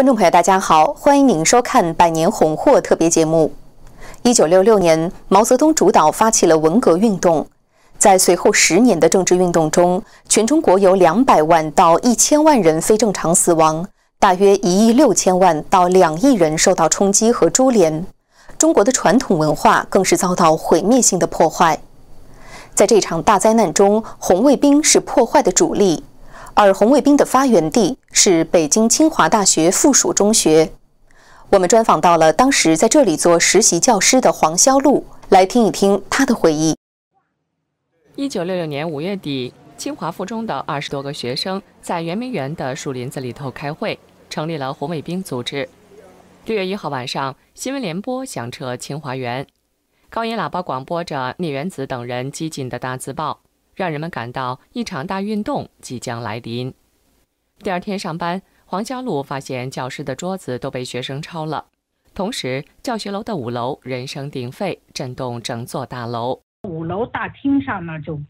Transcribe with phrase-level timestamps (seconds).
[0.00, 3.52] 观众朋友，大家好，欢迎您收看《百年红货》特别节目。
[4.22, 7.46] 一九六六年，毛泽东主导发起了文革运动，
[7.98, 13.86] 在随后十年的政治运动中，全中国有两百万到一千万人非正常死亡，
[14.18, 18.06] 大约一亿六千万到两亿人受到冲击和株连。
[18.56, 21.78] 中国的传统文化更是遭到毁灭性的破坏。
[22.74, 26.02] 在这场大灾难中，红卫兵是破坏的主力。
[26.54, 30.72] 而红卫兵的发源地是北京清华大学附属中学。
[31.50, 36.76] 我们专访到了当时在这里做实习教师的黄肖路，来听一听他的回忆。
[38.14, 45.68] 一九六六年五月底，清华附中的二十多个学生在圆明园的树林子里头开会，成立了红卫兵组织。
[46.44, 49.46] 六月一号晚上，新闻联播响彻清华园，
[50.08, 53.40] 高音喇叭广播着聂元子等人激进的大字报。
[53.80, 56.74] 让人们感到一场大运动即将来临。
[57.60, 61.64] 第二天上班，黄家路发现教室的桌子都被学生抄了，
[62.14, 66.42] 同时教学楼的五楼人声鼎沸，震动整座大楼。
[66.68, 68.20] 五楼大厅上呢，就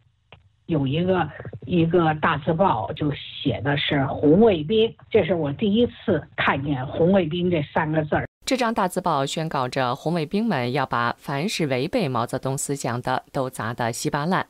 [0.67, 1.29] 有一个
[1.67, 4.95] 一个大字报，就写的是“红卫兵”。
[5.11, 8.25] 这是我第一次看见“红卫兵”这三个字儿。
[8.47, 14.47] 这张大字报宣告着红卫兵们要把凡是违背毛泽东思想的都砸得稀巴烂。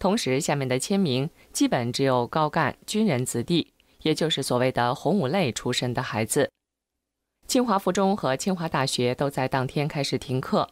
[0.00, 3.70] 同时，下面的签名基本只有高干军人子弟，
[4.00, 6.50] 也就是所谓的“红五类”出身的孩子。
[7.46, 10.70] 清华附中和清华大学都在当天开始停课。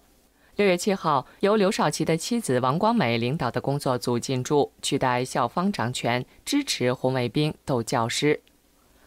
[0.56, 8.40] 六月七号，由刘少奇的妻子王光美领导的工作组进驻，取代校方掌权，支持红卫兵斗教师。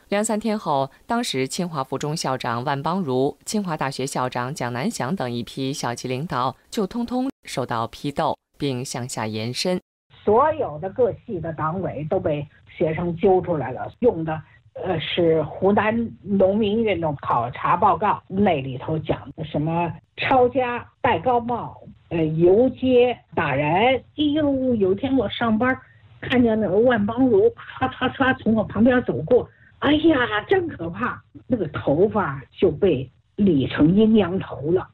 [0.10, 9.82] 两三天后，当时清华附中校长万邦如、清华大学校长蒋南翔等一批校级领导就通通受到批斗，并向下延伸。
[10.24, 14.40] 所有的各系的党委都被学生揪出来了，用的
[14.74, 21.76] 呃是湖南农民运动考察报告，那里头讲的什么抄家、戴高帽、
[22.10, 23.68] 呃游街、打人。
[23.68, 25.76] 哎呦，有一天我上班，
[26.20, 27.50] 看见那个万邦如
[27.80, 29.50] 唰唰唰从我旁边走过，
[29.80, 30.16] 哎呀，
[30.48, 34.88] 真可怕，那个头发就被理成阴阳头了。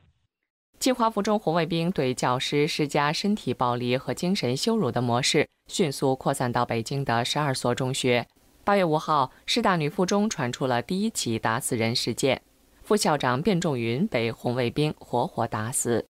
[0.79, 8.27] 清华附中红卫兵对教师施加身体暴力和精神羞辱的模式迅速扩散到北京的十二所中学。
[8.63, 12.41] 八月五号，师大女附中传出了第一起打死人事件，
[12.83, 16.05] 副校长卞仲云被红卫兵活活打死。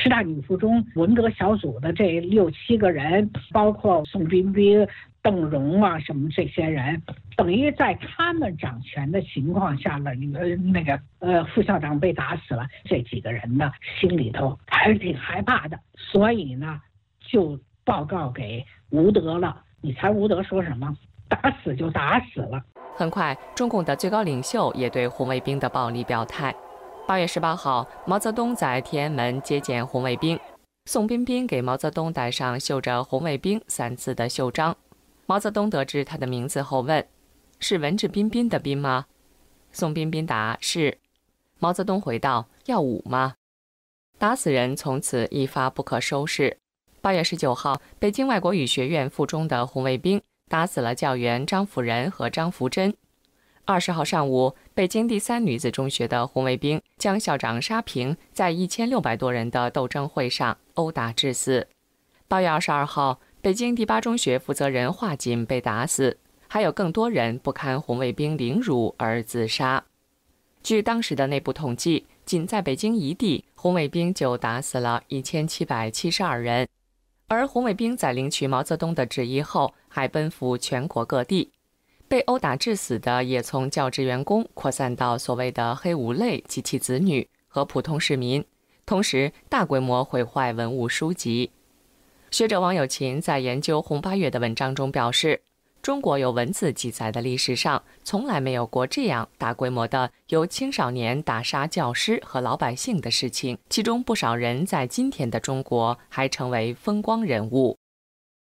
[0.00, 4.86] 师大女附中文革小组的这六七个人，包括宋彬彬。
[5.22, 7.02] 邓荣啊，什么这些人，
[7.36, 16.80] 等于在他们掌权的情况下呢，呃，那个呃副校长被打死了，这几个人呢心里头还是挺害怕的，所以呢
[17.20, 19.54] 就报告给吴德了。
[19.82, 20.96] 你猜吴德说什么？
[21.28, 22.58] 打死就打死了。
[22.96, 26.54] 很快，中共的最高领袖也对红卫兵的暴力表态。
[27.10, 30.38] 八月十八号，毛泽东在天安门接见红卫兵，
[30.84, 34.76] 宋彬彬给毛泽东戴上绣着“红卫兵”三字的袖章。
[35.26, 37.04] 毛泽东得知他的名字后问
[37.58, 39.06] ：“是文质彬彬的彬吗？”
[39.72, 40.98] 宋彬彬答：“是。”
[41.58, 43.34] 毛泽东回道：“要武吗？”
[44.16, 46.58] 打死人从此一发不可收拾。
[47.00, 52.94] 八月十九号，北京外国语学院附中的红卫兵打死了教员张辅仁和张福珍。
[53.70, 61.68] 二十号上午，北京第三女子中学的红卫兵将校长沙平在一千六百多人的斗争会上殴打致死。
[62.26, 63.20] 八月二十二号。
[63.40, 69.82] 北京第八中学负责人华锦被打死，还有更多人不堪红卫兵凌辱而自杀。
[70.62, 76.66] 据当时的内部统计，仅在北京一地，红卫兵就打死了一千七百七十二人。
[77.28, 81.52] 而红卫兵在领取毛泽东的旨意后，还奔赴全国各地，
[82.10, 88.44] 被殴打致死的也从教职员工扩散到所谓的“黑五类”及其子女和普通市民，
[88.84, 91.52] 同时大规模毁坏文物书籍。
[92.32, 95.40] 学者王友琴在研究《红八月》的文章中表示，
[95.80, 107.78] 中国有文字记载的历史上，从来没有过这样大规模的由青少年打杀教师和老百姓的事情，其中不少人在今天的中国还成为风光人物。